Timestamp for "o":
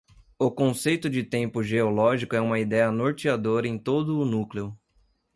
0.39-0.49, 4.19-4.25